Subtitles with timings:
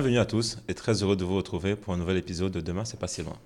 [0.00, 2.86] Bienvenue à tous et très heureux de vous retrouver pour un nouvel épisode de Demain,
[2.86, 3.36] c'est pas si loin.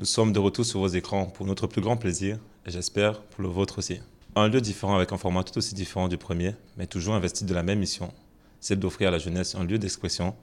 [0.00, 3.40] Nous sommes de retour sur vos écrans pour notre plus grand plaisir et j'espère pour
[3.40, 4.00] le vôtre aussi.
[4.34, 7.54] Un lieu différent avec un format tout aussi différent du premier, mais toujours investi de
[7.54, 8.12] la même mission,
[8.58, 10.34] celle d'offrir à la jeunesse un lieu d'expression,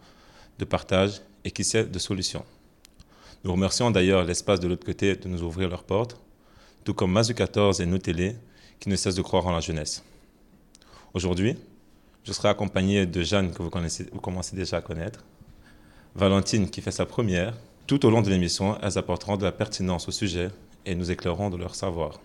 [0.60, 2.46] de partage et qui sait de solutions.
[3.44, 6.22] Nous remercions d'ailleurs l'espace de l'autre côté de nous ouvrir leurs portes,
[6.86, 8.38] tout comme Mazu 14 et nos télés
[8.80, 10.06] qui ne cessent de croire en la jeunesse.
[11.14, 11.58] Aujourd'hui,
[12.24, 15.24] je serai accompagné de Jeanne que vous, connaissez, vous commencez déjà à connaître,
[16.16, 17.54] Valentine qui fait sa première.
[17.88, 20.50] Tout au long de l'émission, elles apporteront de la pertinence au sujet
[20.86, 22.20] et nous éclaireront de leur savoir.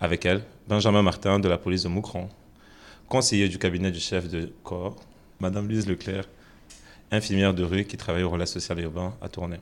[0.00, 2.28] Avec elle, Benjamin Martin de la police de Moucron,
[3.08, 4.96] conseiller du cabinet du chef de corps,
[5.40, 6.24] Madame Louise Leclerc,
[7.10, 9.60] infirmière de rue qui travaille au relais social urbain à Tournai.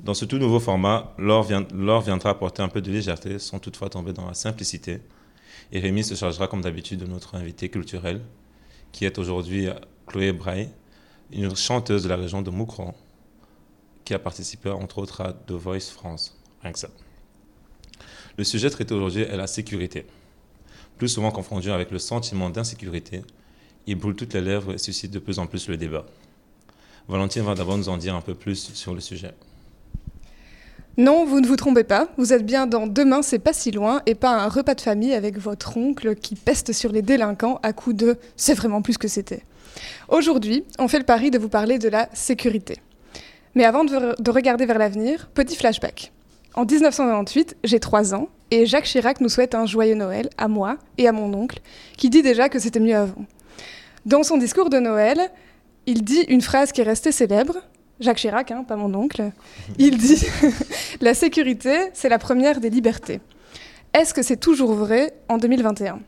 [0.00, 4.12] Dans ce tout nouveau format, Laure, viendra apporter un peu de légèreté sans toutefois tomber
[4.12, 5.00] dans la simplicité.
[5.72, 8.20] Et Rémi se chargera comme d'habitude de notre invité culturel,
[8.92, 9.68] qui est aujourd'hui
[10.06, 10.70] Chloé Braille,
[11.32, 12.94] une chanteuse de la région de Moucron,
[14.04, 16.38] qui a participé entre autres à The Voice France.
[16.62, 16.88] Rien que ça.
[18.36, 20.06] Le sujet traité aujourd'hui est la sécurité.
[20.98, 23.22] Plus souvent confondu avec le sentiment d'insécurité,
[23.86, 26.06] il brûle toutes les lèvres et suscite de plus en plus le débat.
[27.08, 29.32] Valentine va d'abord nous en dire un peu plus sur le sujet.
[30.98, 34.00] Non, vous ne vous trompez pas, vous êtes bien dans Demain, c'est pas si loin,
[34.06, 37.74] et pas un repas de famille avec votre oncle qui peste sur les délinquants à
[37.74, 39.42] coups de c'est vraiment plus que c'était.
[40.08, 42.78] Aujourd'hui, on fait le pari de vous parler de la sécurité.
[43.54, 46.12] Mais avant de, de regarder vers l'avenir, petit flashback.
[46.54, 50.78] En 1998, j'ai 3 ans, et Jacques Chirac nous souhaite un joyeux Noël à moi
[50.96, 51.60] et à mon oncle,
[51.98, 53.26] qui dit déjà que c'était mieux avant.
[54.06, 55.30] Dans son discours de Noël,
[55.84, 57.56] il dit une phrase qui est restée célèbre,
[57.98, 59.30] Jacques Chirac, hein, pas mon oncle,
[59.78, 60.26] il dit
[61.00, 63.20] La sécurité, c'est la première des libertés.
[63.94, 66.00] Est-ce que c'est toujours vrai en 2021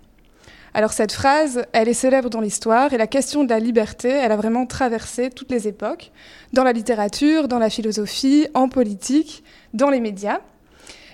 [0.75, 4.33] Alors cette phrase, elle est célèbre dans l'histoire et la question de la liberté, elle
[4.33, 6.13] a vraiment traversé toutes les époques,
[6.53, 10.41] dans la littérature, dans la philosophie, en politique, dans les médias.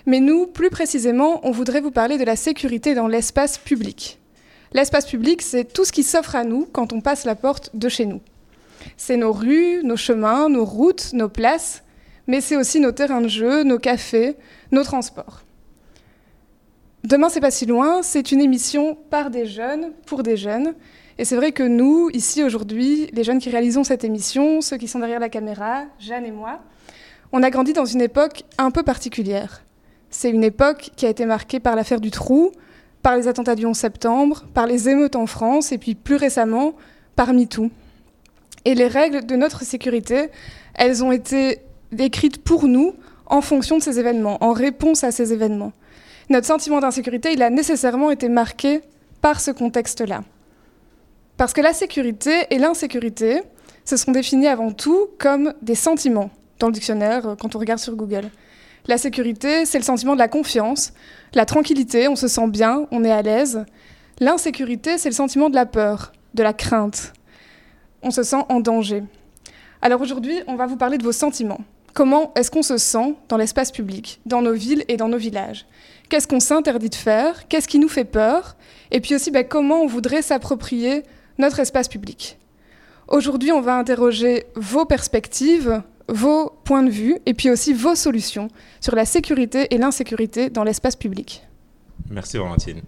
[0.05, 4.19] Mais nous, plus précisément, on voudrait vous parler de la sécurité dans l'espace public.
[4.73, 7.87] L'espace public, c'est tout ce qui s'offre à nous quand on passe la porte de
[7.87, 8.19] chez nous.
[8.97, 11.83] C'est nos rues, nos chemins, nos routes, nos places,
[12.27, 14.35] mais c'est aussi nos terrains de jeu, nos cafés,
[14.71, 15.41] nos transports.
[17.03, 20.73] Demain, c'est pas si loin, c'est une émission par des jeunes, pour des jeunes.
[21.19, 24.87] Et c'est vrai que nous, ici aujourd'hui, les jeunes qui réalisons cette émission, ceux qui
[24.87, 26.61] sont derrière la caméra, Jeanne et moi,
[27.31, 29.63] on a grandi dans une époque un peu particulière.
[30.09, 32.51] C'est une époque qui a été marquée par l'affaire du trou,
[33.01, 36.73] par les attentats du 11 septembre, par les émeutes en France et puis plus récemment
[37.15, 37.69] par MeToo.
[38.65, 40.29] Et les règles de notre sécurité,
[40.73, 41.59] elles ont été
[41.97, 42.95] écrites pour nous
[43.27, 45.71] en fonction de ces événements, en réponse à ces événements.
[46.29, 48.81] Notre sentiment d'insécurité, il a nécessairement été marqué
[49.21, 50.23] par ce contexte-là.
[51.37, 53.41] Parce que la sécurité et l'insécurité
[53.83, 57.79] se sont définis avant tout comme des sentiments dans le dictionnaire euh, quand on regarde
[57.79, 58.29] sur Google.
[58.87, 60.93] La sécurité, c'est le sentiment de la confiance,
[61.33, 63.65] la tranquillité, on se sent bien, on est à l'aise.
[64.19, 67.13] L'insécurité, c'est le sentiment de la peur, de la crainte,
[68.05, 69.03] on se sent en danger.
[69.81, 71.59] Alors aujourd'hui, on va vous parler de vos sentiments.
[71.93, 75.65] Comment est-ce qu'on se sent dans l'espace public, dans nos villes et dans nos villages?
[76.07, 77.47] Qu'est-ce qu'on s'interdit de faire?
[77.47, 78.55] Qu'est-ce qui nous fait peur?
[78.91, 81.03] Et puis aussi, ben, comment on voudrait s'approprier
[81.39, 82.37] notre espace public?
[83.07, 88.49] Aujourd'hui, on va interroger vos perspectives, vos points de vue et puis aussi vos solutions
[88.81, 91.43] sur la sécurité et l'insécurité dans l'espace public.
[92.11, 92.81] Merci Valentine.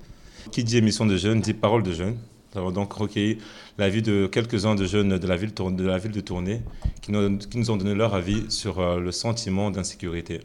[0.51, 2.17] Qui dit émission de jeunes dit parole de jeunes.
[2.57, 3.37] Nous avons donc recueilli
[3.77, 6.63] l'avis de quelques-uns de jeunes de la ville de, la Tournai
[7.03, 10.39] qui nous, ont donné leur avis sur euh, le sentiment d'insécurité.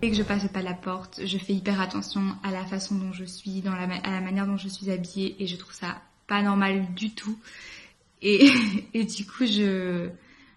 [0.00, 3.12] Dès que je passe pas la porte, je fais hyper attention à la façon dont
[3.12, 6.86] je suis, à la manière dont je suis habillée et je trouve ça pas normal
[6.94, 7.38] du tout.
[8.22, 8.50] Et,
[8.94, 10.08] du coup, je,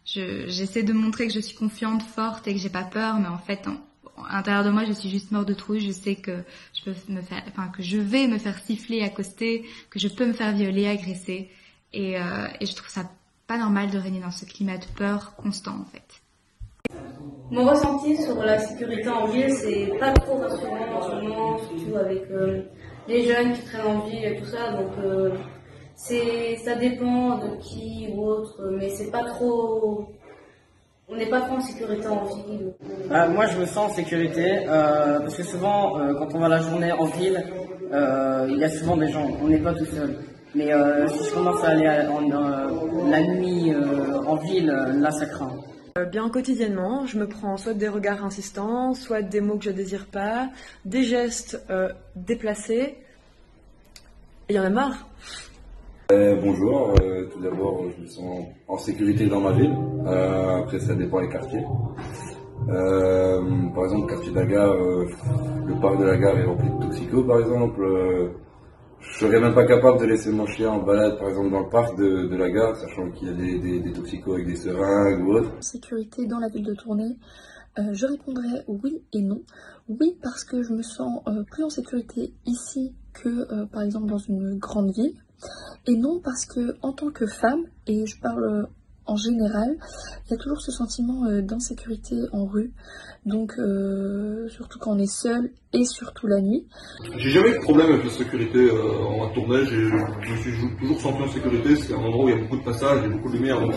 [0.06, 3.40] j'essaie de montrer que je suis confiante, forte et que j'ai pas peur, mais en
[3.40, 3.68] fait,
[4.30, 5.80] à l'intérieur de moi, je suis juste mort de trouille.
[5.80, 6.44] Je sais que
[6.74, 10.26] je peux me faire, enfin que je vais me faire siffler, accoster, que je peux
[10.26, 11.50] me faire violer, agresser,
[11.94, 13.10] et, euh, et je trouve ça
[13.48, 16.22] pas normal de régner dans ce climat de peur constant en fait.
[17.52, 21.98] Mon ressenti sur la sécurité en ville, c'est pas trop rassurant en ce moment, surtout
[21.98, 22.64] avec euh,
[23.08, 24.72] les jeunes qui traînent en ville et tout ça.
[24.72, 25.36] Donc euh,
[25.96, 30.08] c'est, ça dépend de qui ou autre, mais c'est pas trop
[31.10, 32.74] on n'est pas trop en sécurité en ville
[33.10, 36.48] bah, Moi, je me sens en sécurité euh, parce que souvent, euh, quand on va
[36.48, 37.44] la journée en ville,
[37.92, 39.30] euh, il y a souvent des gens.
[39.42, 40.18] On n'est pas tout seul.
[40.56, 40.70] Mais
[41.08, 45.52] si je commence à aller la nuit en ville, là, ça craint.
[46.12, 50.06] Bien quotidiennement, je me prends soit des regards insistants, soit des mots que je désire
[50.06, 50.50] pas,
[50.86, 51.60] des gestes
[52.16, 52.98] déplacés.
[54.48, 55.08] Il y en a marre.
[56.42, 56.94] Bonjour,
[57.32, 59.76] tout d'abord je me sens en sécurité dans ma ville,
[60.06, 61.64] après ça dépend des quartiers.
[62.68, 66.86] par exemple, le quartier de la gare, le parc de la gare est rempli de
[66.86, 68.32] toxicos par exemple.
[69.06, 71.70] Je serais même pas capable de laisser mon chien en balade, par exemple, dans le
[71.70, 75.34] parc de, la gare, sachant qu'il y a des, des, toxicos avec des seringues ou
[75.34, 75.52] autre.
[75.60, 77.18] Sécurité dans la ville de Tournai,
[77.80, 79.42] euh, je répondrais oui et non.
[79.90, 84.08] Oui, parce que je me sens euh, plus en sécurité ici que, euh, par exemple,
[84.08, 85.16] dans une grande ville.
[85.88, 88.68] Et non, parce que en tant que femme, et je parle
[89.06, 89.76] en général,
[90.26, 92.72] il y a toujours ce sentiment d'insécurité en rue.
[93.26, 96.66] Donc, euh, surtout quand on est seul et surtout la nuit.
[97.18, 99.66] J'ai jamais eu de problème avec la sécurité euh, en tournée.
[99.66, 101.76] Je me suis toujours senti en sécurité.
[101.76, 103.62] C'est un endroit où il y a beaucoup de passages et beaucoup de lumière.
[103.62, 103.74] Donc,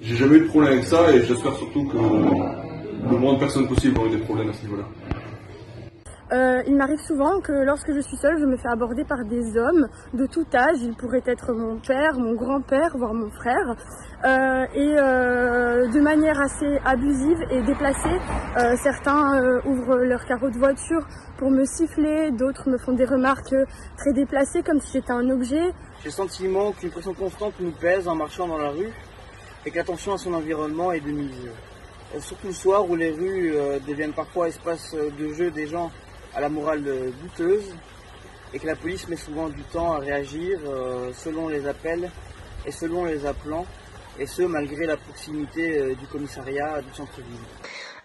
[0.00, 3.68] j'ai jamais eu de problème avec ça et j'espère surtout que le moins de personnes
[3.68, 4.84] possible ont eu des problèmes à ce niveau-là.
[6.32, 9.56] Euh, il m'arrive souvent que lorsque je suis seule, je me fais aborder par des
[9.56, 10.78] hommes de tout âge.
[10.82, 13.76] Ils pourraient être mon père, mon grand-père, voire mon frère.
[14.24, 18.18] Euh, et euh, de manière assez abusive et déplacée,
[18.82, 21.06] certains ouvrent leur carreau de voiture
[21.38, 23.54] pour me siffler, d'autres me font des remarques
[23.96, 25.72] très déplacées comme si j'étais un objet.
[26.00, 28.90] J'ai le sentiment qu'une pression constante nous pèse en marchant dans la rue
[29.64, 31.50] et que l'attention à son environnement est de mise.
[32.18, 33.52] Surtout le soir où les rues
[33.86, 35.90] deviennent parfois espace de jeu des gens
[36.36, 36.84] à la morale
[37.22, 37.74] douteuse
[38.52, 42.10] et que la police met souvent du temps à réagir euh, selon les appels
[42.64, 43.66] et selon les appelants,
[44.18, 47.36] et ce malgré la proximité euh, du commissariat du centre-ville.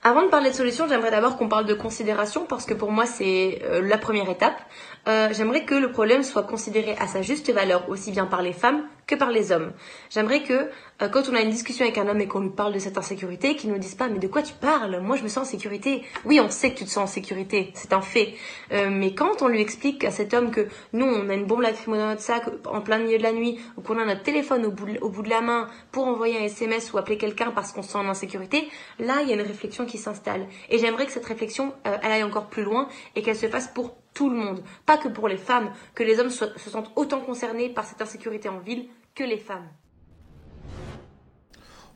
[0.04, 3.06] Avant de parler de solutions, j'aimerais d'abord qu'on parle de considération parce que pour moi
[3.06, 4.60] c'est euh, la première étape.
[5.06, 8.84] j'aimerais que le problème soit considéré à sa juste valeur aussi bien par les femmes
[9.12, 9.74] que par les hommes.
[10.10, 10.70] J'aimerais que
[11.02, 12.98] euh, quand on a une discussion avec un homme et qu'on lui parle de cette
[12.98, 15.00] insécurité, qu'il nous dise pas mais de quoi tu parles?
[15.02, 16.04] Moi je me sens en sécurité.
[16.26, 18.36] Oui, on sait que tu te sens en sécurité, c'est un fait.
[18.72, 21.62] Euh, mais quand on lui explique à cet homme que nous on a une bombe
[21.62, 24.66] lacrymogène dans notre sac en plein milieu de la nuit ou qu'on a notre téléphone
[24.66, 27.52] au bout, de, au bout de la main pour envoyer un SMS ou appeler quelqu'un
[27.52, 28.70] parce qu'on se sent en insécurité,
[29.00, 30.48] là il y a une réflexion qui s'installe.
[30.70, 33.68] Et j'aimerais que cette réflexion euh, elle aille encore plus loin et qu'elle se fasse
[33.68, 37.22] pour tout le monde, pas que pour les femmes, que les hommes se sentent autant
[37.22, 39.68] concernés par cette insécurité en ville que les femmes.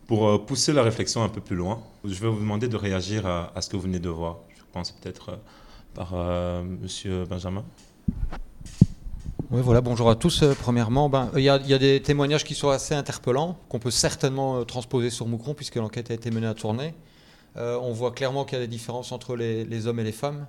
[0.07, 3.25] Pour euh, pousser la réflexion un peu plus loin, je vais vous demander de réagir
[3.25, 4.37] à, ce que vous venez de voir.
[4.55, 5.35] Je pense peut-être euh,
[5.95, 7.63] par euh, Monsieur Benjamin.
[9.49, 10.43] Oui, voilà, bonjour à tous.
[10.59, 15.09] Premièrement, ben, il y, a des témoignages qui sont assez interpellants, qu'on peut certainement transposer
[15.09, 16.95] sur Moucron, puisque l'enquête a été menée à tourner.
[17.55, 20.47] on voit clairement qu'il y a des différences entre les, hommes et les femmes.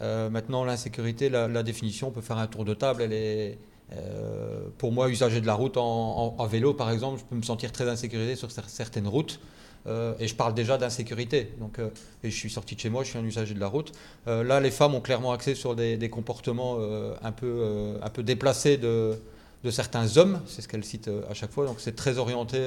[0.00, 3.58] maintenant, l'insécurité, la, la, définition, on peut faire un tour de table, elle est,
[3.92, 7.72] euh, pour moi, usager de la route en, vélo, par exemple, je peux me sentir
[7.72, 9.40] très insécurisé sur certaines routes.
[9.86, 11.52] Euh, et je parle déjà d'insécurité.
[11.60, 11.90] Donc, euh,
[12.24, 13.92] et je suis sorti de chez moi, je suis un usager de la route.
[14.26, 16.78] là, les femmes ont clairement accès sur des, comportements
[17.22, 19.14] un, peu, déplacés de,
[19.62, 20.40] de certains hommes.
[20.46, 21.66] C'est ce qu'elles citent à chaque fois.
[21.66, 22.58] Donc, c'est très orienté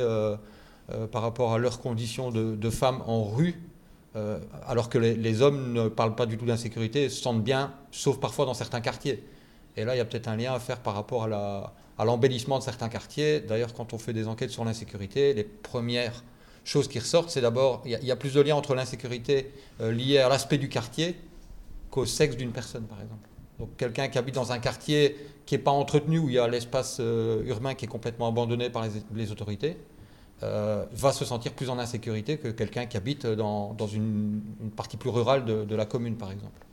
[1.11, 3.61] par rapport à leurs conditions de, femmes en rue.
[4.65, 8.17] alors que les, les, hommes ne parlent pas du tout d'insécurité, se sentent bien, sauf
[8.17, 9.21] parfois dans certains quartiers.
[9.79, 12.63] Et là, il y a peut-être un lien à faire par rapport à l'embellissement de
[12.63, 13.39] certains quartiers.
[13.39, 16.25] D'ailleurs, quand on fait des enquêtes sur l'insécurité, les premières
[16.65, 20.17] choses qui ressortent, c'est d'abord, il, y, a plus de liens entre l'insécurité euh, liée
[20.17, 21.15] à l'aspect du quartier
[21.89, 23.29] qu'au sexe d'une personne, par exemple.
[23.57, 26.47] Donc quelqu'un qui habite dans un quartier qui n'est pas entretenu, où il y a
[26.49, 29.77] l'espace euh, urbain qui est complètement abandonné par les, autorités,
[30.43, 34.41] euh, va se sentir plus en insécurité que quelqu'un qui habite dans, une,
[34.75, 36.65] partie plus rurale de la commune, par exemple.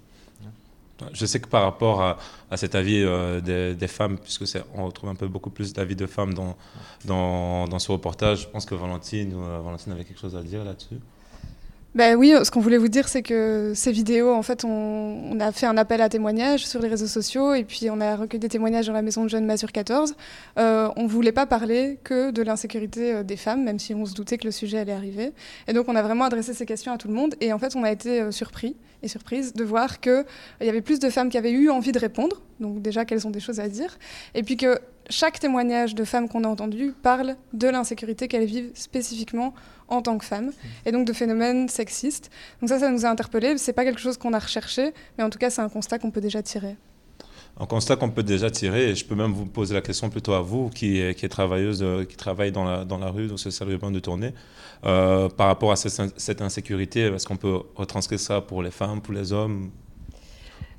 [1.12, 2.16] Je sais que par rapport à,
[2.56, 3.40] cet avis euh,
[3.74, 6.56] des, femmes, puisque on retrouve un peu beaucoup plus d'avis de femmes dans,
[7.04, 10.64] dans, dans, ce reportage, je pense que Valentine, euh, Valentine avait quelque chose à dire
[10.64, 10.98] là-dessus.
[11.96, 15.50] Ben oui, ce qu'on voulait vous dire, c'est que ces vidéos, en fait, on, a
[15.50, 18.50] fait un appel à témoignages sur les réseaux sociaux et puis on a recueilli des
[18.50, 20.14] témoignages dans la maison de jeunes Mazur 14.
[20.58, 24.04] Euh, on ne voulait pas parler que de l'insécurité euh, des femmes, même si on
[24.04, 25.32] se doutait que le sujet allait arriver.
[25.68, 27.34] Et donc, on a vraiment adressé ces questions à tout le monde.
[27.40, 30.26] Et en fait, on a été euh, surpris et surprise de voir qu'il
[30.60, 32.42] y avait plus de femmes qui avaient eu envie de répondre.
[32.60, 33.96] Donc, déjà, qu'elles ont des choses à dire?
[34.34, 34.78] Et puis que
[35.10, 39.54] chaque témoignage de femmes qu'on a entendu parle de l'insécurité qu'elles vivent spécifiquement
[39.88, 40.50] en tant que femmes,
[40.84, 42.30] et donc de phénomènes sexistes.
[42.60, 43.56] Donc ça, ça nous a interpellés.
[43.58, 46.10] C'est pas quelque chose qu'on a recherché, mais en tout cas, c'est un constat qu'on
[46.10, 46.76] peut déjà tirer.
[47.58, 50.34] Un constat qu'on peut déjà tirer, et je peux même vous poser la question plutôt
[50.34, 53.90] à vous, qui, est travailleuse, euh, qui travaille dans la, rue, dans ce salle urbain
[53.90, 54.34] de tournée,
[54.84, 59.14] euh, par rapport à cette, insécurité, est-ce qu'on peut retranscrire ça pour les femmes, pour
[59.14, 59.70] les hommes?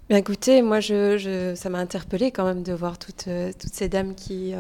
[0.09, 3.89] Bien écoutez, moi, je, ça m'a interpellée quand même de voir toutes, euh, toutes ces
[3.89, 4.53] dames qui,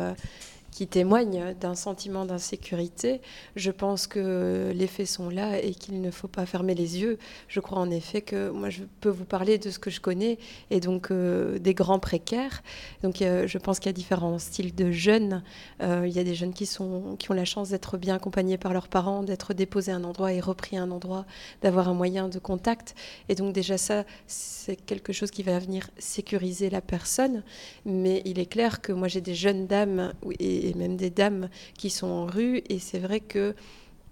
[0.77, 3.19] qui témoignent d'un sentiment d'insécurité,
[3.55, 7.17] je pense que les faits sont là et qu'il ne faut pas fermer les yeux.
[7.47, 10.37] Je crois en effet que moi, je peux vous parler de ce que je connais
[10.69, 12.61] et donc euh, des grands précaires.
[13.01, 15.41] Donc, je pense qu'il y a différents styles de jeunes.
[15.81, 18.59] Euh, il y a des jeunes qui, sont, qui ont la chance d'être bien accompagnés
[18.59, 21.25] par leurs parents, d'être déposés à un endroit et repris à un endroit,
[21.63, 22.93] d'avoir un moyen de contact.
[23.29, 27.41] Et donc, déjà, ça, c'est quelque chose qui va venir sécuriser la personne.
[27.83, 31.49] Mais il est clair que moi, j'ai des jeunes dames et et même des dames
[31.77, 32.61] qui sont en rue.
[32.69, 33.55] Et c'est vrai que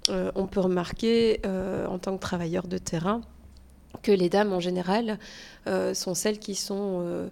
[0.09, 3.21] euh, on peut remarquer euh, en tant que travailleur de terrain
[4.03, 5.19] que les dames en général
[5.67, 7.29] euh, sont celles qui sont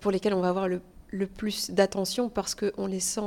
[0.00, 0.80] pour lesquelles on va avoir le,
[1.26, 3.20] plus d'attention parce qu'on les sent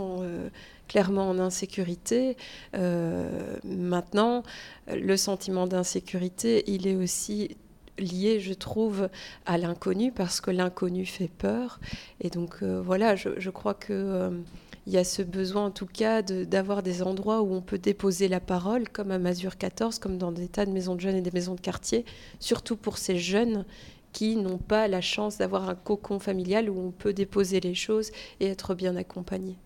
[0.90, 2.36] clairement en insécurité.
[2.74, 4.44] maintenant,
[4.88, 7.56] le sentiment d'insécurité, il est aussi
[7.98, 9.08] lié, je trouve,
[9.46, 11.80] à l'inconnu parce que l'inconnu fait peur.
[12.20, 14.44] Et donc voilà, je, crois que
[14.86, 18.28] il y a ce besoin en tout cas d'avoir des endroits où on peut déposer
[18.28, 21.22] la parole, comme à Masure 14, comme dans des tas de maisons de jeunes et
[21.22, 22.06] des maisons de quartier,
[22.40, 23.66] surtout pour ces jeunes
[24.12, 28.12] qui n'ont pas la chance d'avoir un cocon familial où on peut déposer les choses
[28.40, 29.58] et être bien accompagné.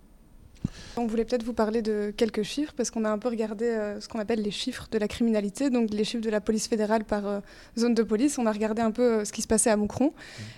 [0.96, 4.02] On voulait peut-être vous parler de quelques chiffres parce qu'on a un peu regardé euh,
[4.02, 7.04] ce qu'on appelle les chiffres de la criminalité, donc les chiffres de la police fédérale
[7.04, 7.40] par euh,
[7.78, 8.38] zone de police.
[8.40, 10.14] On a regardé un peu euh, ce qui se passait à Moucron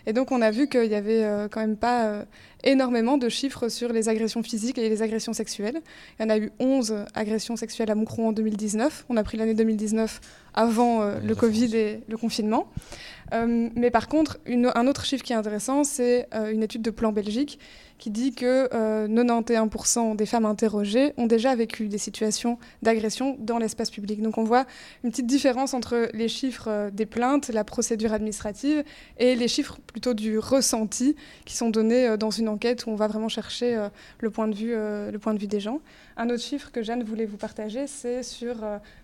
[0.06, 2.26] et donc on a vu qu'il y avait quand même pas
[2.64, 5.82] énormément de chiffres sur les agressions physiques et les agressions sexuelles.
[6.20, 9.06] Il y en a eu 11 agressions sexuelles à Moucron en 2019.
[9.10, 10.22] On a pris l'année 2019
[10.54, 12.68] avant le Covid et le confinement.
[13.34, 16.92] Euh, mais par contre, un autre chiffre qui est intéressant, c'est euh, une étude de
[16.92, 17.60] Plan Belgique
[17.98, 18.70] qui dit que
[19.08, 24.22] 91% euh, des femmes interrogées ont déjà vécu des situations d'agression dans l'espace public.
[24.22, 24.66] Donc on voit
[25.04, 28.86] une petite différence entre les chiffres des plaintes, la procédure administrative,
[29.18, 33.08] et les chiffres plutôt du ressenti qui sont donnés dans une enquête où on va
[33.08, 35.82] vraiment chercher le, point de vue, des gens.
[36.16, 38.56] Un autre chiffre que Jeanne voulait vous partager, c'est sur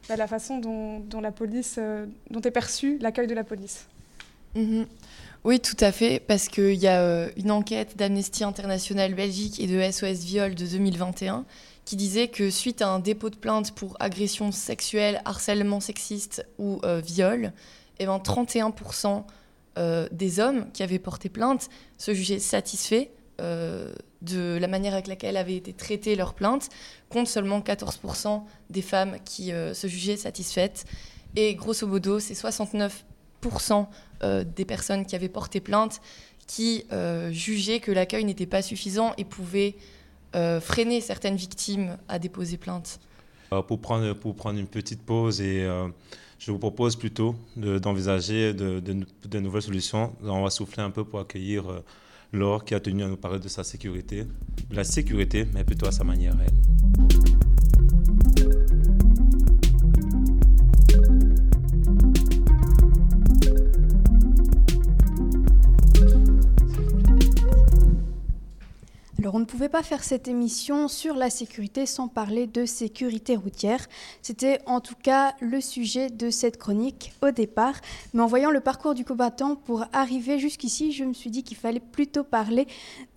[0.08, 3.88] bah, la façon dont est perçu l'accueil de la police.
[4.55, 4.88] Mhm.
[5.43, 9.67] Oui, tout à fait, parce qu'il y a euh, une enquête d'Amnesty International Belgique et
[9.67, 11.45] de SOS Viol de 2021
[11.83, 16.79] qui disait que suite à un dépôt de plainte pour agression sexuelle, harcèlement sexiste ou
[16.83, 17.53] euh, viol,
[18.00, 19.24] eh ben, 31%
[19.77, 21.69] euh, des hommes qui avaient porté plainte
[22.00, 23.07] se jugeaient satisfaits
[23.38, 26.69] de la manière avec laquelle avait été traitée leur plainte,
[27.09, 30.85] contre seulement 14% des femmes qui se jugeaient satisfaites.
[31.35, 32.91] Et grosso modo, c'est 69%
[34.23, 36.01] euh, des personnes qui avaient porté plainte
[36.47, 39.75] qui euh, jugeaient que l'accueil n'était pas suffisant et pouvait
[40.35, 42.99] euh, freiner certaines victimes à déposer plainte.
[43.67, 45.67] pour, prendre, pour prendre une petite pause et
[46.39, 50.13] je vous propose plutôt d'envisager de, de, nouvelles solutions.
[50.23, 51.63] On va souffler un peu pour accueillir
[52.31, 54.25] Laure qui a tenu à nous parler de sa sécurité,
[54.69, 58.75] la sécurité, mais plutôt à sa manière elle.
[69.25, 73.36] Alors on ne pouvait pas faire cette émission sur la sécurité sans parler de sécurité
[73.36, 73.88] routière.
[74.22, 77.74] C'était en tout cas le sujet de cette chronique au départ.
[78.13, 81.58] Mais en voyant le parcours du combattant pour arriver jusqu'ici, je me suis dit qu'il
[81.58, 82.67] fallait plutôt parler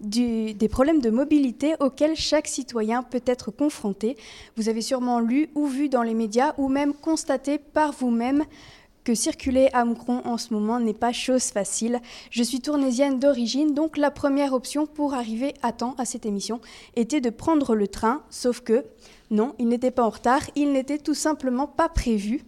[0.00, 4.16] des problèmes de mobilité auxquels chaque citoyen peut être confronté.
[4.56, 8.46] Vous avez sûrement lu ou vu dans les médias ou même constaté par vous-même
[9.04, 12.00] que circuler à Moucron en ce moment n'est pas chose facile.
[12.30, 16.60] Je suis tournésienne d'origine, donc la première option pour arriver à temps à cette émission
[16.96, 18.84] était de prendre le train, sauf que
[19.30, 22.44] non, il n'était pas en retard, il n'était tout simplement pas prévu.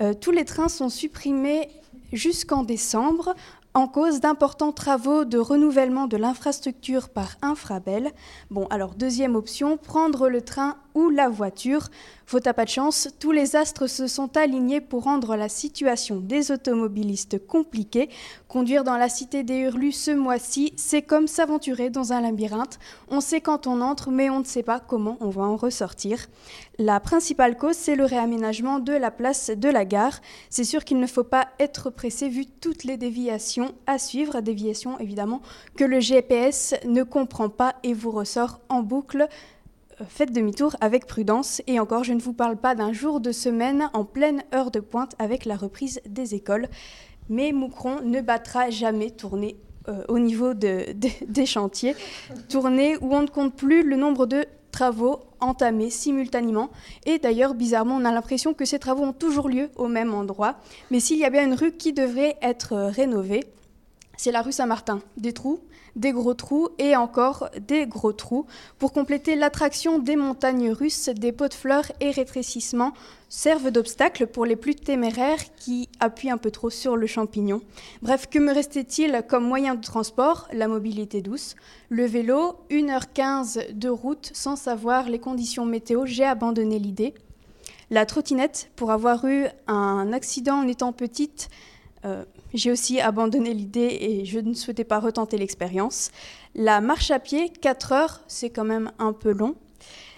[0.00, 1.68] Euh, tous les trains sont supprimés
[2.12, 3.34] jusqu'en décembre
[3.74, 8.10] en cause d'importants travaux de renouvellement de l'infrastructure par Infrabel.
[8.50, 11.88] Bon, alors deuxième option, prendre le train ou la voiture.
[12.26, 16.20] Faute à pas de chance, tous les astres se sont alignés pour rendre la situation
[16.20, 18.08] des automobilistes compliquée.
[18.46, 22.78] Conduire dans la cité des Hurlus ce mois-ci, c'est comme s'aventurer dans un labyrinthe.
[23.08, 26.28] On sait quand on entre, mais on ne sait pas comment on va en ressortir.
[26.78, 30.20] La principale cause, c'est le réaménagement de la place de la gare.
[30.50, 34.98] C'est sûr qu'il ne faut pas être pressé vu toutes les déviations à suivre, déviations
[34.98, 35.42] évidemment
[35.76, 39.28] que le GPS ne comprend pas et vous ressort en boucle
[40.08, 41.62] faites demi-tour avec prudence.
[41.66, 44.80] Et encore, je ne vous parle pas d'un jour de semaine en pleine heure de
[44.80, 46.68] pointe avec la reprise des écoles.
[47.28, 49.56] Mais Moucron ne battra jamais tourner
[49.88, 50.84] euh, au niveau de,
[51.26, 51.94] des chantiers.
[52.48, 56.70] Tourner où on ne compte plus le nombre de travaux entamés simultanément.
[57.06, 60.56] Et d'ailleurs, bizarrement, on a l'impression que ces travaux ont toujours lieu au même endroit.
[60.90, 63.44] Mais s'il y a bien une rue qui devrait être rénovée,
[64.20, 65.00] c'est la rue Saint-Martin.
[65.16, 65.60] Des trous,
[65.96, 68.44] des gros trous et encore des gros trous.
[68.78, 72.92] Pour compléter l'attraction des montagnes russes, des pots de fleurs et rétrécissements
[73.30, 77.62] servent d'obstacle pour les plus téméraires qui appuient un peu trop sur le champignon.
[78.02, 80.48] Bref, que me restait-il comme moyen de transport?
[80.52, 81.56] La mobilité douce.
[81.88, 87.14] Le vélo, 1h15 de route sans savoir les conditions météo, j'ai abandonné l'idée.
[87.88, 91.48] La trottinette, pour avoir eu un accident en étant petite,
[92.04, 96.10] euh, j'ai aussi abandonné l'idée et je ne souhaitais pas retenter l'expérience.
[96.54, 99.54] La marche à pied, 4 heures, c'est quand même un peu long.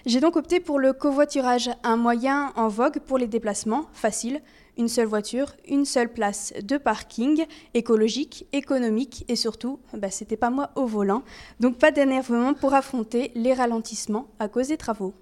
[0.05, 4.41] J'ai donc opté pour le covoiturage, un moyen en vogue pour les déplacements, facile,
[4.77, 10.49] une seule voiture, une seule place de parking, écologique, économique et surtout, bah, c'était pas
[10.49, 11.23] moi au volant,
[11.59, 15.13] donc pas d'énervement pour affronter les ralentissements à cause des travaux.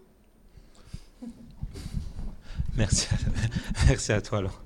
[2.76, 3.08] Merci,
[3.88, 4.42] merci à toi.
[4.42, 4.64] Laure.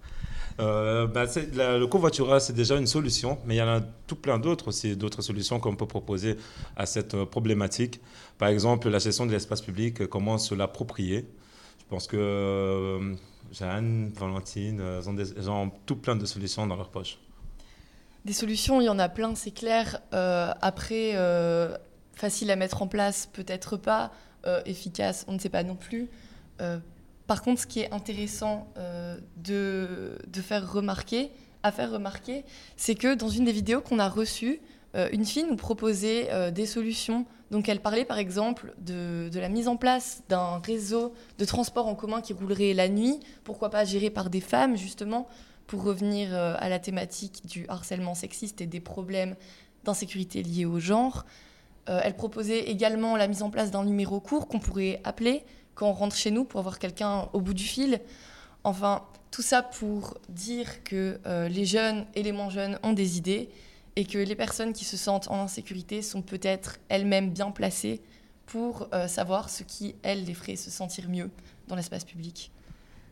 [0.60, 4.40] Euh, bah, le covoiturage, c'est déjà une solution, mais il y en a tout plein
[4.40, 6.38] d'autres aussi, d'autres solutions qu'on peut proposer
[6.78, 8.00] à cette euh, problématique.
[8.38, 11.28] Par exemple, la gestion de l'espace public, euh, comment se l'approprier.
[11.80, 13.16] Je pense que
[13.52, 17.20] Jeanne, Valentine, elles ont, tout plein de solutions dans leur poche.
[18.24, 20.02] Des solutions, il y en a plein, c'est clair.
[20.12, 21.14] après,
[22.16, 24.12] facile à mettre en place, peut-être pas.
[24.66, 26.10] efficace, on ne sait pas non plus.
[27.28, 31.32] Par contre, ce qui est intéressant euh, de, faire remarquer,
[31.64, 32.46] à faire remarquer,
[32.78, 34.62] c'est que dans une des vidéos qu'on a reçues,
[34.96, 37.26] euh, une fille nous proposait euh, des solutions.
[37.52, 41.96] Donc elle parlait par exemple de, la mise en place d'un réseau de transport en
[41.96, 45.28] commun qui roulerait la nuit, pourquoi pas géré par des femmes justement,
[45.68, 49.36] pour revenir à la thématique du harcèlement sexiste et des problèmes
[49.84, 51.26] d'insécurité liés au genre.
[51.88, 55.44] elle proposait également la mise en place d'un numéro court qu'on pourrait appeler
[55.76, 58.02] quand on rentre chez nous pour avoir quelqu'un au bout du fil.
[58.64, 63.18] Enfin, tout ça pour dire que euh, les jeunes et les moins jeunes ont des
[63.18, 63.50] idées
[63.96, 68.02] et que les personnes qui se sentent en insécurité sont peut-être elles-mêmes bien placées
[68.46, 71.30] pour euh, savoir ce qui, elles, les ferait se sentir mieux
[71.68, 72.52] dans l'espace public.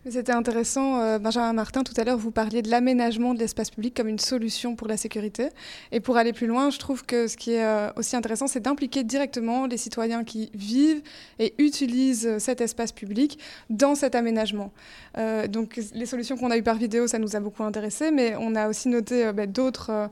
[0.10, 3.96] C'était intéressant, euh, Benjamin Martin, tout à l'heure, vous parliez de l'aménagement de l'espace public
[3.96, 5.48] comme une solution pour la sécurité.
[5.94, 8.60] Et pour aller plus loin, je trouve que ce qui est euh, aussi intéressant, c'est
[8.60, 11.02] d'impliquer directement les citoyens qui vivent
[11.40, 13.40] et utilisent cet espace public
[13.70, 14.74] dans cet aménagement.
[15.18, 18.36] Euh, donc les solutions qu'on a eues par vidéo, ça nous a beaucoup intéressé, mais
[18.38, 20.10] on a aussi noté bah, d'autres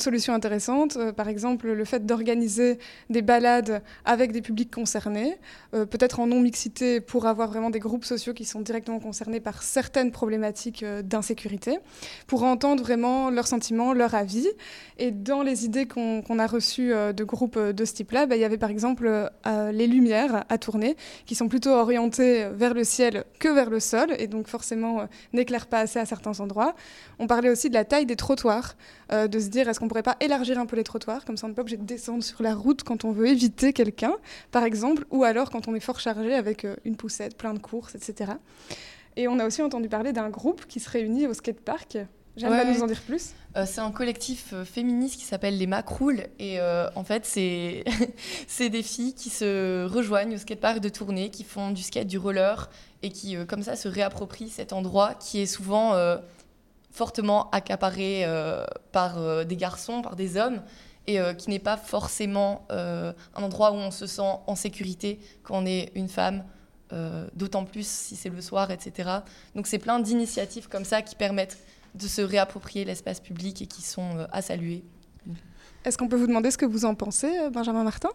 [0.00, 0.98] solutions intéressantes.
[1.12, 5.38] par exemple, le fait d'organiser des balades avec des publics concernés,
[5.72, 10.10] peut-être en non-mixité pour avoir vraiment des groupes sociaux qui sont directement concernés par certaines
[10.10, 11.78] problématiques euh, d'insécurité,
[12.26, 14.48] pour entendre vraiment leurs sentiments, leurs avis.
[14.98, 18.34] Et dans les idées qu'on a reçues euh, de groupes euh, de ce type-là, bah,
[18.34, 19.30] il y avait par exemple
[19.72, 24.14] les lumières à tourner, qui sont plutôt orientées vers le ciel que vers le sol,
[24.18, 26.74] et donc forcément n'éclairent pas assez à certains endroits.
[27.18, 28.76] On parlait aussi de la taille des trottoirs,
[29.10, 31.50] de se dire est-ce qu'on pourrait pas élargir un peu les trottoirs, comme ça on
[31.50, 34.14] n'est pas obligé de descendre sur la route quand on veut éviter quelqu'un,
[34.50, 37.94] par exemple, ou alors quand on est fort chargé avec une poussette, plein de courses,
[37.94, 38.32] etc.
[39.16, 41.98] Et on a aussi entendu parler d'un groupe qui se réunit au skatepark.
[42.36, 43.34] J'aimerais nous en dire plus.
[43.56, 46.22] Euh, c'est un collectif euh, féministe qui s'appelle les Macroules.
[46.38, 47.24] Et euh, en fait,
[48.46, 52.18] c'est des filles qui se rejoignent au skatepark de tournée, qui font du skate, du
[52.18, 52.70] roller,
[53.02, 55.94] et qui, comme ça, se réapproprient cet endroit qui est souvent
[56.90, 58.26] fortement accaparé
[58.92, 60.60] par des garçons, par des hommes,
[61.06, 65.64] et qui n'est pas forcément un endroit où on se sent en sécurité quand on
[65.64, 66.44] est une femme.
[66.92, 69.08] Euh, d'autant plus si c'est le soir, etc.
[69.54, 71.58] Donc c'est plein d'initiatives comme ça qui permettent
[71.94, 74.82] de se réapproprier l'espace public et qui sont euh, à saluer.
[75.84, 78.10] Est-ce qu'on peut vous demander ce que vous en pensez, euh, Benjamin Martin?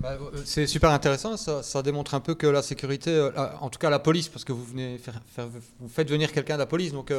[0.00, 3.98] Bah, c'est super intéressant, ça, démontre un peu que la sécurité, en tout cas la
[3.98, 5.20] police, parce que vous venez faire,
[5.80, 7.12] vous faites venir quelqu'un de la police, donc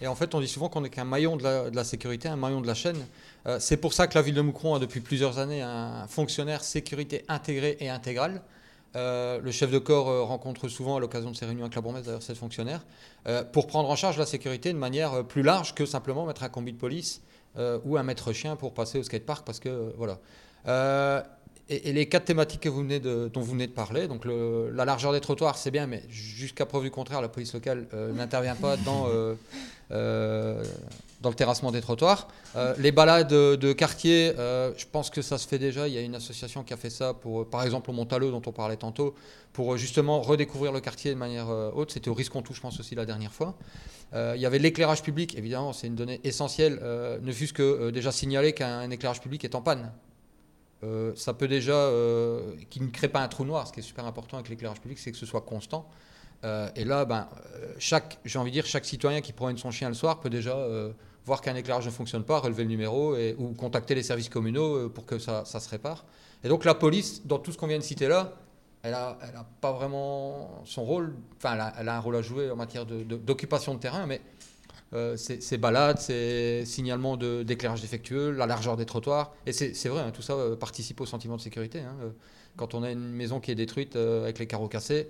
[0.00, 2.28] et en fait on dit souvent qu'on n'est qu'un maillon de la, de la, sécurité,
[2.28, 3.04] un maillon de la chaîne.
[3.58, 7.24] c'est pour ça que la ville de Moucron a depuis plusieurs années un fonctionnaire sécurité
[7.26, 8.42] intégré et intégral.
[8.96, 11.80] Euh, le chef de corps euh, rencontre souvent à l'occasion de ces réunions avec la
[11.80, 12.84] bourgmestre, d'ailleurs, cette fonctionnaire,
[13.28, 16.48] euh, pour prendre en charge la sécurité de manière plus large que simplement mettre un
[16.48, 17.22] combi de police
[17.84, 20.20] ou un maître chien pour passer au skatepark, parce que voilà.
[21.68, 25.72] Et, les quatre thématiques dont vous venez de parler, donc la largeur des trottoirs, c'est
[25.72, 29.08] bien, mais jusqu'à preuve du contraire, la police locale n'intervient pas dans
[31.20, 32.28] dans le terrassement des trottoirs.
[32.56, 35.86] Euh, les balades de quartier, euh, je pense que ça se fait déjà.
[35.86, 38.42] Il y a une association qui a fait ça, pour, par exemple au Montaleux, dont
[38.46, 39.14] on parlait tantôt,
[39.52, 41.92] pour justement redécouvrir le quartier de manière euh, haute.
[41.92, 43.54] C'était au Risque-en-Tout, je pense aussi, la dernière fois.
[44.14, 46.80] il y avait l'éclairage public, évidemment, c'est une donnée essentielle,
[47.22, 49.92] ne fût-ce que déjà signaler qu'un éclairage public est en panne.
[51.14, 51.90] ça peut déjà,
[52.70, 53.68] qu'il ne crée pas un trou noir.
[53.68, 55.88] Ce qui est super important avec l'éclairage public, c'est que ce soit constant.
[56.74, 57.28] et là, ben,
[57.78, 60.56] chaque, j'ai envie de dire, chaque citoyen qui promène son chien le soir peut déjà
[61.26, 65.06] voir qu'un éclairage ne fonctionne pas, relever le numéro ou contacter les services communaux pour
[65.06, 66.04] que ça, se répare.
[66.42, 68.32] Et donc la police, dans tout ce qu'on vient de citer là,
[68.82, 72.56] elle n'a a pas vraiment son rôle, enfin elle a, un rôle à jouer en
[72.56, 74.22] matière d'occupation de, de, terrain, mais
[74.92, 79.32] euh, ces balades, ces signalements d'éclairage défectueux, la largeur des trottoirs.
[79.46, 81.78] Et c'est vrai, hein, tout ça euh, participe au sentiment de sécurité.
[81.78, 81.94] Hein.
[82.02, 82.10] Euh,
[82.56, 85.08] quand on a une maison qui est détruite avec les carreaux cassés,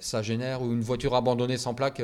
[0.00, 2.00] ça génère, ou une voiture abandonnée sans plaque,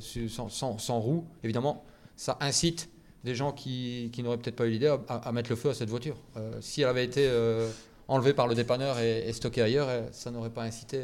[0.00, 1.84] sans, sans, sans, roue, évidemment,
[2.16, 2.88] ça incite
[3.24, 5.90] des gens qui, qui n'auraient peut-être pas eu l'idée à, mettre le feu à cette
[5.90, 6.16] voiture.
[6.60, 7.28] si elle avait été
[8.08, 11.00] enlevée par le dépanneur et, stockée ailleurs, ça n'aurait pas incité.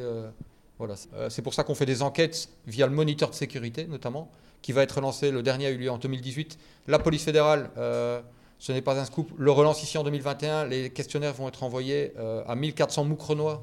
[0.78, 0.94] voilà.
[1.28, 4.30] c'est pour ça qu'on fait des enquêtes via le moniteur de sécurité, notamment,
[4.62, 5.30] qui va être lancé.
[5.30, 6.58] Le dernier a eu lieu en 2018.
[6.86, 8.22] La police fédérale, euh,
[8.58, 10.66] ce n'est pas un scoop, le relance ici en 2021.
[10.66, 13.62] Les questionnaires vont être envoyés euh, à 1400 moucrenois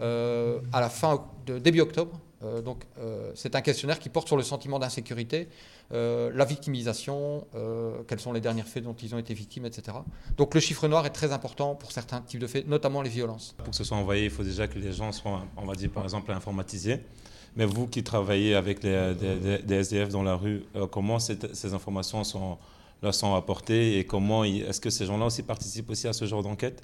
[0.00, 2.20] euh, à la fin début octobre.
[2.64, 2.84] Donc
[3.34, 5.48] c'est un questionnaire qui porte sur le sentiment d'insécurité,
[5.90, 7.46] la victimisation,
[8.08, 9.98] quels sont les derniers faits dont ils ont été victimes, etc.
[10.36, 13.54] Donc le chiffre noir est très important pour certains types de faits, notamment les violences.
[13.58, 15.90] Pour que ce soit envoyé, il faut déjà que les gens soient, on va dire
[15.90, 17.00] par exemple, informatisés.
[17.56, 22.58] Mais vous qui travaillez avec des, SDF dans la rue, euh, comment ces informations sont,
[23.02, 26.42] leur sont apportées et comment est-ce que ces gens-là aussi participent aussi à ce genre
[26.42, 26.82] d'enquête?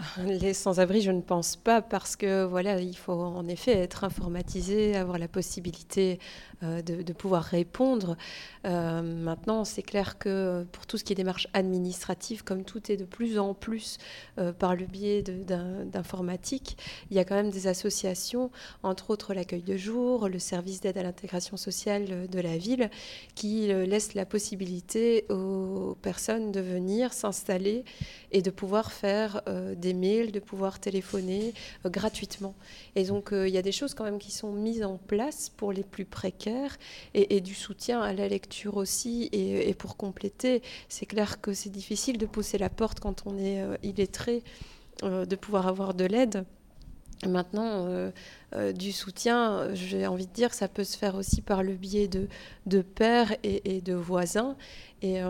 [0.24, 4.96] les sans-abri, je ne pense pas, parce que voilà, il faut en effet être informatisé,
[4.96, 6.18] avoir la possibilité
[6.62, 8.18] euh, de, pouvoir répondre.
[8.66, 12.96] Euh, maintenant, c'est clair que pour tout ce qui est démarche administrative, comme tout est
[12.98, 13.96] de plus en plus
[14.38, 16.76] euh, par le biais d'informatique,
[17.10, 18.50] il y a quand même des associations,
[18.82, 22.90] entre autres l'accueil de jour, le service d'aide à l'intégration sociale de la ville,
[23.34, 27.84] qui laissent la possibilité aux personnes de venir s'installer
[28.32, 29.42] et de pouvoir faire
[29.76, 32.54] des mails, de pouvoir téléphoner gratuitement.
[32.96, 35.72] Et donc, il y a des choses quand même qui sont mises en place pour
[35.72, 36.76] les plus précaires
[37.14, 39.28] et, du soutien à la lecture aussi.
[39.32, 43.62] Et, pour compléter, c'est clair que c'est difficile de pousser la porte quand on est
[43.62, 44.42] euh, illettré,
[45.02, 46.44] euh, de pouvoir avoir de l'aide.
[47.26, 51.74] Maintenant, euh, du soutien, j'ai envie de dire, ça peut se faire aussi par le
[51.74, 52.28] biais de,
[52.66, 54.56] de pères et, de voisins.
[55.02, 55.20] Et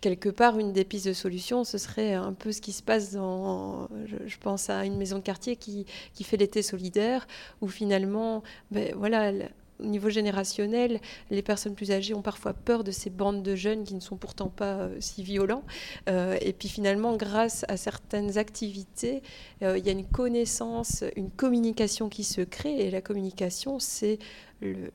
[0.00, 3.12] quelque part, une des pistes de solution, ce serait un peu ce qui se passe
[3.12, 7.26] dans, je, pense à une maison de quartier qui, qui fait l'été solidaire,
[7.60, 9.32] où finalement, ben, voilà,
[9.80, 13.84] au niveau générationnel, les personnes plus âgées ont parfois peur de ces bandes de jeunes
[13.84, 15.62] qui ne sont pourtant pas euh, si violents.
[16.08, 19.22] Euh, et puis finalement, grâce à certaines activités,
[19.62, 22.80] euh, il y a une connaissance, une communication qui se crée.
[22.80, 24.18] Et la communication, c'est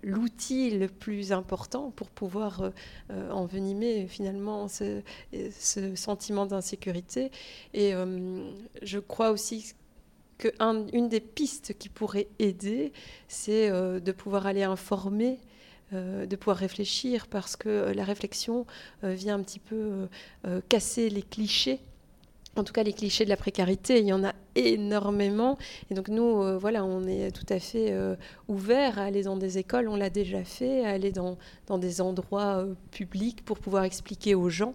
[0.04, 2.72] l'outil le, plus important pour pouvoir
[3.32, 5.02] envenimer finalement ce,
[5.58, 7.32] ce sentiment d'insécurité.
[7.74, 7.94] Et
[8.82, 9.74] je crois aussi
[10.60, 12.94] une des pistes qui pourrait aider,
[13.28, 15.40] c'est euh, de pouvoir aller informer
[15.94, 18.66] euh, de pouvoir réfléchir parce que euh, la réflexion
[19.04, 20.08] vient un petit peu
[20.70, 21.80] casser les clichés
[22.56, 25.58] en tout cas les clichés de la précarité, il y en a énormément.
[25.90, 28.16] Et donc nous, euh, voilà, on est tout à fait euh,
[28.48, 31.38] ouverts à aller dans des écoles, on l'a déjà fait, à aller dans,
[31.78, 34.74] des endroits euh, publics pour pouvoir expliquer aux gens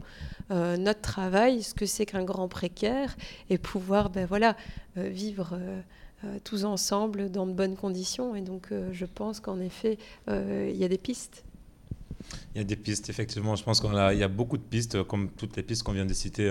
[0.51, 3.19] notre travail, ce que c'est qu'un grand précaire,
[3.51, 4.57] et pouvoir ben, voilà,
[4.97, 5.59] vivre
[6.43, 8.35] tous ensemble dans de bonnes conditions.
[8.35, 11.45] Et donc je pense qu'en effet, il y a des pistes.
[12.55, 13.57] Il y a des pistes, effectivement.
[13.57, 16.15] Je pense qu'il y a beaucoup de pistes, comme toutes les pistes qu'on vient de
[16.15, 16.49] citer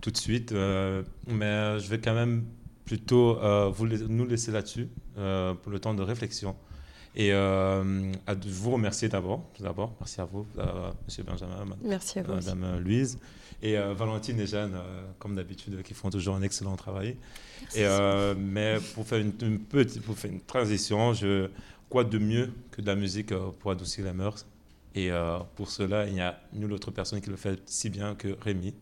[0.00, 0.52] tout de suite.
[0.52, 2.44] Euh, mais je vais quand même
[2.84, 6.56] plutôt euh, vous, nous laisser là-dessus euh, pour le temps de réflexion.
[7.16, 7.82] Et à
[8.46, 9.44] vous remercier d'abord.
[9.58, 10.46] D'abord, merci à vous,
[11.06, 13.18] Monsieur Benjamin, merci à vous Madame Louise.
[13.62, 14.78] Et Valentine et Jeanne,
[15.18, 17.16] comme d'habitude, qui font toujours un excellent travail.
[17.74, 17.84] Et,
[18.38, 21.48] mais pour faire une, petite, pour faire une transition, je,
[21.88, 24.46] quoi de mieux que de la musique pour adoucir les mœurs?
[24.94, 25.10] Et
[25.54, 28.74] pour cela, il y a nulle autre personne qui le fait si bien que Rémi.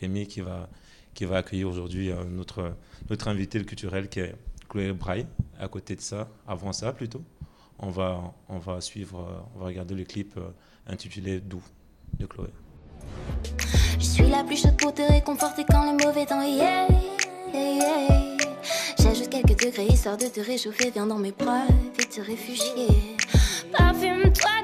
[0.00, 0.68] Rémi qui va,
[1.14, 2.76] qui va accueillir aujourd'hui euh, notre,
[3.08, 4.34] notre invité culturel qui est
[4.68, 5.26] Chloé Braille.
[5.58, 7.22] À côté de ça, avant ça plutôt,
[7.78, 10.50] on va, on va suivre, euh, on va regarder le clip euh,
[10.86, 11.62] intitulé Doux
[12.18, 12.48] de Chloé.
[13.98, 16.88] Je suis la plus chaude pour te réconforter quand le mauvais temps est.
[18.98, 20.90] J'ajoute quelques degrés histoire de te réchauffer.
[20.90, 23.16] Viens dans mes bras, vite te réfugier.
[23.76, 24.63] Parfume-toi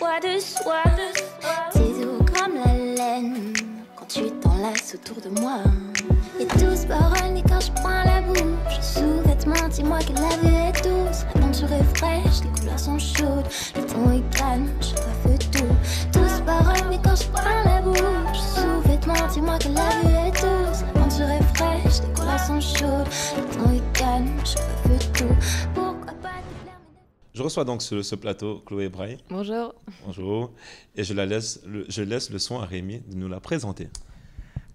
[0.00, 0.82] couvre-toi de soie.
[1.72, 3.20] Tes doux comme la
[3.96, 5.58] quand tu t'enlaces autour de moi.
[6.38, 8.80] Et tous paroles ni quand je prends la bouche.
[8.80, 11.24] Sous-vêtements, dis-moi que la vie est douce.
[11.34, 13.46] La peinture est fraîche, les couleurs sont chaudes.
[13.76, 15.74] Le ton est calme, je feu tout.
[16.12, 18.38] Tous paroles mais quand je prends la bouche.
[18.54, 20.82] Sous-vêtements, dis-moi que la vie est douce.
[20.94, 23.08] La peinture est fraîche, les couleurs sont chaudes.
[23.36, 24.89] Le ton est calme, je pas
[27.40, 29.16] Je reçois donc sur ce plateau Chloé Braille.
[29.30, 29.74] Bonjour.
[30.04, 30.52] Bonjour.
[30.94, 33.88] Et je, la laisse, le, je laisse le son à Rémi de nous la présenter.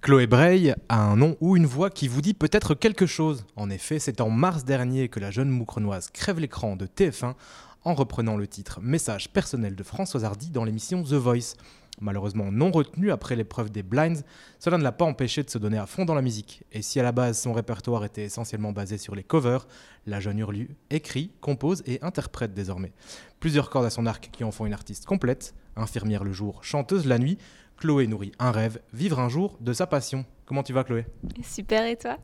[0.01, 3.45] Chloé Breil a un nom ou une voix qui vous dit peut-être quelque chose.
[3.55, 7.35] En effet, c'est en mars dernier que la jeune moucrenoise crève l'écran de TF1
[7.83, 11.53] en reprenant le titre Message personnel de Françoise Hardy dans l'émission The Voice.
[12.01, 14.21] Malheureusement non retenu après l'épreuve des Blinds,
[14.59, 16.63] cela ne l'a pas empêché de se donner à fond dans la musique.
[16.71, 19.67] Et si à la base son répertoire était essentiellement basé sur les covers,
[20.05, 22.91] la jeune Hurlu écrit, compose et interprète désormais.
[23.39, 27.05] Plusieurs cordes à son arc qui en font une artiste complète, infirmière le jour, chanteuse
[27.05, 27.37] la nuit,
[27.77, 30.25] Chloé nourrit un rêve, vivre un jour de sa passion.
[30.45, 31.05] Comment tu vas Chloé?
[31.43, 32.17] Super et toi?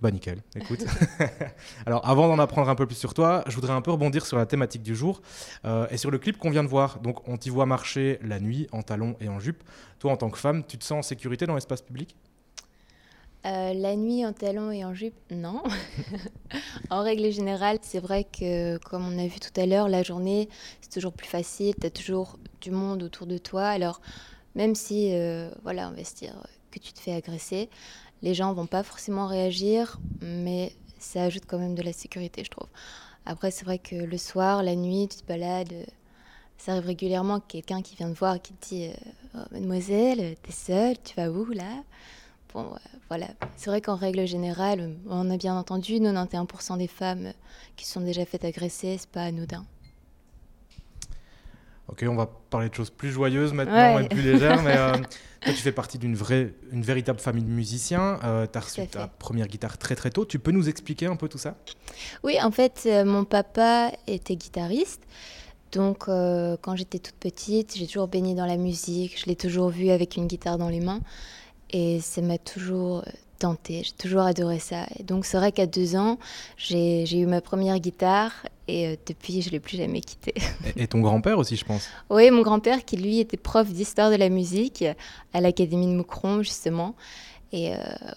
[0.00, 0.84] Bah nickel, écoute.
[1.86, 4.36] Alors avant d'en apprendre un peu plus sur toi, je voudrais un peu rebondir sur
[4.36, 5.22] la thématique du jour
[5.64, 7.00] euh, et sur le clip qu'on vient de voir.
[7.00, 9.62] Donc on t'y voit marcher la nuit en talons et en jupe.
[9.98, 12.16] Toi en tant que femme, tu te sens en sécurité dans l'espace public?
[13.46, 15.62] Euh, la nuit en talons et en jupe, non.
[16.90, 20.48] en règle générale, c'est vrai que, comme on a vu tout à l'heure, la journée,
[20.80, 23.66] c'est toujours plus facile, tu as toujours du monde autour de toi.
[23.66, 24.00] Alors,
[24.54, 26.34] même si, euh, voilà, on va se dire
[26.70, 27.68] que tu te fais agresser,
[28.24, 32.50] les gens vont pas forcément réagir, mais ça ajoute quand même de la sécurité, je
[32.50, 32.68] trouve.
[33.26, 35.74] Après, c'est vrai que le soir, la nuit, tu te balades.
[36.56, 38.90] Ça arrive régulièrement quelqu'un qui vient te voir qui te dit
[39.34, 41.84] oh, Mademoiselle, t'es seule, tu vas où là?
[42.54, 42.70] Bon,
[43.08, 43.26] voilà.
[43.56, 47.32] C'est vrai qu'en règle générale, on a bien entendu 91% des femmes
[47.76, 49.66] qui sont déjà faites agresser, c'est pas anodin.
[51.88, 54.62] Ok, on va parler de choses plus joyeuses maintenant et plus légères.
[54.62, 54.92] mais euh,
[55.40, 58.18] toi, tu fais partie d'une vraie, une véritable famille de musiciens.
[58.24, 60.24] Euh, tu as reçu ta première guitare très très tôt.
[60.24, 61.56] Tu peux nous expliquer un peu tout ça?
[62.22, 65.02] Oui, en fait, euh, mon papa était guitariste.
[65.72, 69.20] Donc, quand j'étais toute petite, j'ai toujours baigné dans la musique.
[69.20, 71.00] Je l'ai toujours vu avec une guitare dans les mains.
[71.70, 73.04] Et ça m'a toujours
[73.68, 74.86] j'ai toujours adoré ça.
[74.98, 76.18] Et donc c'est vrai qu'à deux ans,
[76.56, 78.32] j'ai eu ma première guitare
[78.66, 80.34] et euh, depuis, je ne l'ai plus jamais quittée.
[80.76, 84.16] et, ton grand-père aussi, je pense Oui, mon grand-père qui lui était prof d'histoire de
[84.16, 84.84] la musique
[85.32, 86.94] à l'Académie de Moucron, justement.
[87.52, 87.76] Et euh,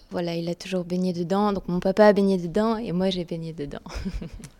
[0.09, 1.53] voilà, il a toujours baigné dedans.
[1.53, 3.79] Donc mon papa a baigné dedans et moi j'ai baigné dedans.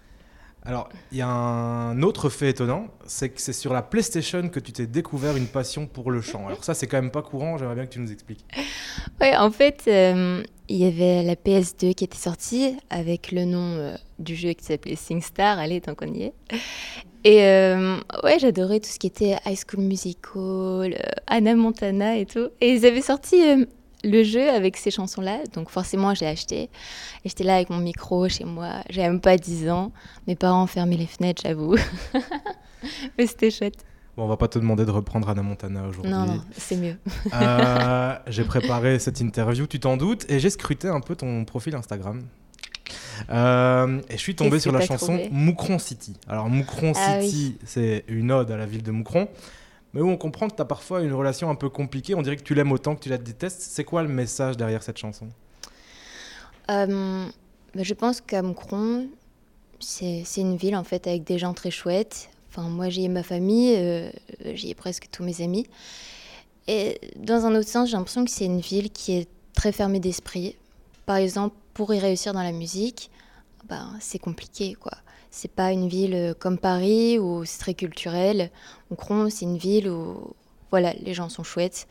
[0.68, 4.60] Alors, il y a un autre fait étonnant, c'est que c'est sur la PlayStation que
[4.60, 6.46] tu t'es découvert une passion pour le chant.
[6.46, 8.44] Alors ça, c'est quand même pas courant, j'aimerais bien que tu nous expliques.
[9.22, 13.76] Oui, en fait, euh, il y avait la PS2 qui était sortie avec le nom
[13.78, 16.34] euh, du jeu qui s'appelait SingStar, allez, tant qu'on y est.
[17.24, 22.50] Et euh, ouais, j'adorais tout ce qui était High School Musical, Anna Montana et tout.
[22.60, 23.38] Et ils avaient sorti
[24.10, 25.40] le jeu avec ces chansons-là.
[25.54, 26.64] Donc forcément, j'ai acheté.
[26.64, 28.82] Et j'étais là avec mon micro chez moi.
[28.90, 29.92] J'avais même pas 10 ans.
[30.28, 31.76] Mes parents fermaient les fenêtres, j'avoue.
[33.18, 33.86] Mais c'était chouette.
[34.16, 36.12] Bon, on va pas te demander de reprendre Anna Montana aujourd'hui.
[36.12, 36.96] Non, non, c'est mieux.
[37.34, 41.76] Euh, j'ai préparé cette interview, tu t'en doutes, et j'ai scruté un peu ton profil
[41.76, 42.24] Instagram.
[43.30, 46.16] Euh, et je suis tombé sur la chanson Moucron City.
[46.28, 49.28] Alors Moucron ah City, c'est une ode à la ville de Moucron
[49.94, 52.16] mais où on comprend que tu as parfois une relation un peu compliquée.
[52.16, 53.62] On dirait que tu l'aimes autant que tu la détestes.
[53.62, 55.28] C'est quoi le message derrière cette chanson?
[56.70, 57.26] Euh,
[57.74, 59.08] bah, Je pense qu'à Moucron,
[59.80, 62.30] c'est une ville en fait avec des gens très chouettes.
[62.50, 64.10] Enfin, moi, j'y ai ma famille, euh,
[64.54, 65.68] j'y ai presque tous mes amis.
[66.68, 70.00] Et dans un autre sens, j'ai l'impression que c'est une ville qui est très fermée
[70.00, 70.56] d'esprit.
[71.06, 73.10] Par exemple, pour y réussir dans la musique,
[73.70, 74.94] ben, c'est compliqué, quoi.
[75.32, 78.50] C'est pas une ville euh, comme Paris où c'est très culturel.
[78.90, 80.34] Moucron, c'est une ville où
[80.72, 81.88] voilà, les gens sont chouettes,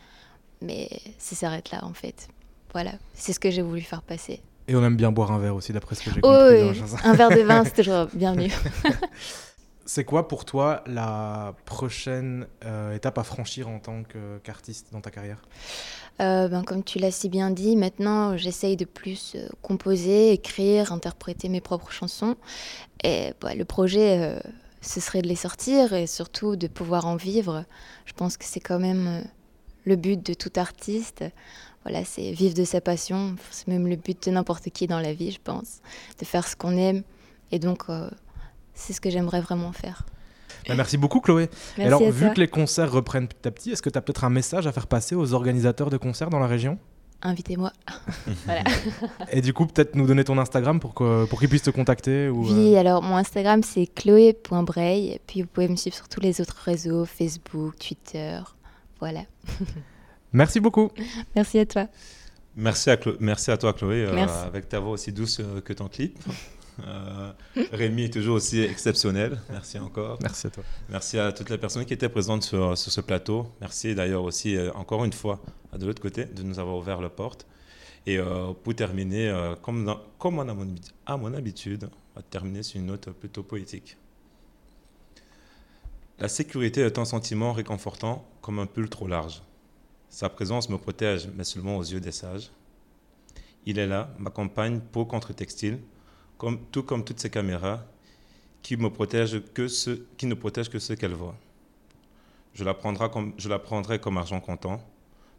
[0.60, 2.28] mais ça s'arrête là en fait.
[2.72, 4.40] Voilà, c'est ce que j'ai voulu faire passer.
[4.68, 6.80] Et on aime bien boire un verre aussi, d'après ce que j'ai oh, compris.
[6.80, 6.98] Oui.
[7.04, 8.50] un verre de vin, c'est toujours bienvenu.
[9.86, 14.02] c'est quoi pour toi la prochaine euh, étape à franchir en tant
[14.42, 15.40] qu'artiste dans ta carrière?
[16.20, 20.92] Euh, ben, Comme tu l'as si bien dit, maintenant j'essaye de plus euh, composer, écrire,
[20.92, 22.36] interpréter mes propres chansons.
[23.04, 24.40] Et bah, le projet,
[24.80, 27.64] ce serait de les sortir et surtout de pouvoir en vivre.
[28.04, 29.24] Je pense que c'est quand même
[29.84, 31.24] le but de tout artiste.
[31.84, 33.36] Voilà, c'est vivre de sa passion.
[33.50, 35.80] C'est même le but de n'importe qui dans la vie, je pense,
[36.18, 37.02] de faire ce qu'on aime.
[37.52, 37.84] Et donc,
[38.74, 40.04] c'est ce que j'aimerais vraiment faire.
[40.68, 41.48] Bah, merci beaucoup Chloé.
[41.78, 44.30] Alors, vu que les concerts reprennent petit à petit, est-ce que tu as peut-être un
[44.30, 46.78] message à faire passer aux organisateurs de concerts dans la région?
[47.22, 47.72] Invitez-moi.
[48.44, 48.62] voilà.
[49.32, 52.46] Et du coup, peut-être nous donner ton Instagram pour, pour qu'ils puissent te contacter ou,
[52.46, 55.18] Oui, euh, alors mon Instagram c'est chloé.bray.
[55.26, 58.40] Puis vous pouvez me suivre sur tous les autres réseaux, Facebook, Twitter.
[59.00, 59.22] Voilà.
[60.32, 60.90] Merci beaucoup.
[61.34, 61.86] Merci à toi.
[62.56, 65.88] Merci à, Merci à toi Chloé, euh, avec ta voix aussi douce euh, que ton
[65.88, 66.18] clip.
[66.84, 67.32] Euh,
[67.72, 69.40] Rémi est toujours aussi exceptionnel.
[69.50, 70.18] Merci encore.
[70.20, 70.64] Merci à toi.
[70.88, 73.46] Merci à toutes les personnes qui étaient présentes sur, ce plateau.
[73.60, 75.40] Merci d'ailleurs aussi, euh, encore une fois,
[75.76, 77.46] de l'autre côté, de nous avoir ouvert la porte.
[78.06, 80.74] Et euh, pour terminer, comme, comme à, mon,
[81.06, 83.96] à mon habitude, on va terminer sur une note plutôt poétique.
[86.18, 89.42] La sécurité est un sentiment réconfortant comme un pull trop large.
[90.08, 92.50] Sa présence me protège, mais seulement aux yeux des sages.
[93.66, 95.78] Il est là, m'accompagne peau contre textile,
[96.38, 97.84] comme, tout comme toutes ces caméras
[98.62, 101.36] qui, me protègent que ceux, qui ne protègent que ceux qu'elle voit.
[102.54, 104.80] Je la, prendrai comme, je la prendrai comme argent comptant,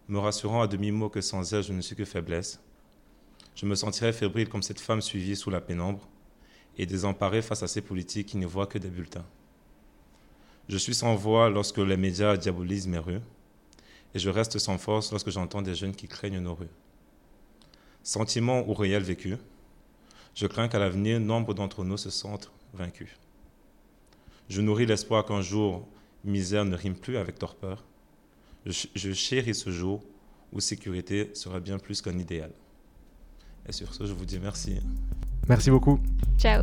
[0.07, 2.59] me rassurant à demi-mot que sans elle, je ne suis que faiblesse.
[3.55, 6.07] Je me sentirai fébrile comme cette femme suivie sous la pénombre
[6.77, 9.25] et désemparée face à ces politiques qui ne voient que des bulletins.
[10.69, 13.21] Je suis sans voix lorsque les médias diabolisent mes rues,
[14.13, 16.69] et je reste sans force lorsque j'entends des jeunes qui craignent nos rues.
[18.03, 19.37] Sentiment ou réel vécu,
[20.37, 23.09] je crains qu'à l'avenir, nombre d'entre nous se sentent vaincus.
[24.49, 25.87] Je nourris l'espoir qu'un jour,
[26.23, 27.83] misère ne rime plus avec torpeur.
[28.67, 30.03] Je, je chéris ce jour
[30.53, 32.51] où sécurité sera bien plus qu'un idéal.
[33.67, 34.79] Et sur ce, je vous dis merci.
[35.49, 35.99] Merci beaucoup.
[36.37, 36.61] Ciao.